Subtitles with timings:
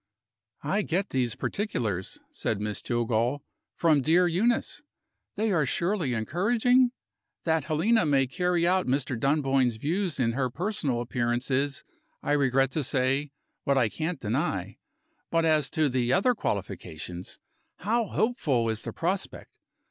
[0.63, 3.41] "I get these particulars," said Miss Jillgall,
[3.75, 4.81] "from dear Euneece.
[5.35, 6.89] They are surely encouraging?
[7.43, 9.15] That Helena may carry out Mr.
[9.15, 11.83] Dunboyne's views in her personal appearance is,
[12.23, 13.29] I regret to say,
[13.63, 14.79] what I can't deny.
[15.29, 17.37] But as to the other qualifications,
[17.75, 19.51] how hopeful is the prospect!